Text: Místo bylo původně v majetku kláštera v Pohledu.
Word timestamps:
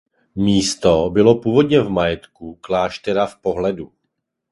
Místo 0.35 1.09
bylo 1.09 1.39
původně 1.39 1.81
v 1.81 1.89
majetku 1.89 2.55
kláštera 2.55 3.25
v 3.25 3.35
Pohledu. 3.35 3.91